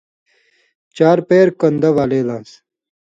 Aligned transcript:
چارچاپیر 0.95 1.47
کن٘دہۡ 1.59 1.93
والے 1.97 2.19
لان٘س، 2.27 2.49